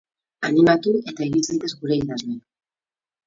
Animatu 0.47 0.93
eta 1.11 1.27
egin 1.27 1.45
zaitez 1.49 1.71
gure 1.83 1.99
idazle! 1.99 2.39